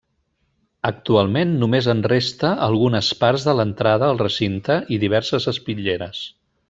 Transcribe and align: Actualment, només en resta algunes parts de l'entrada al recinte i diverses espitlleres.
Actualment, 0.89 1.51
només 1.63 1.89
en 1.93 2.01
resta 2.13 2.51
algunes 2.69 3.11
parts 3.21 3.45
de 3.51 3.55
l'entrada 3.59 4.09
al 4.15 4.23
recinte 4.23 4.79
i 4.97 5.01
diverses 5.05 5.47
espitlleres. 5.53 6.25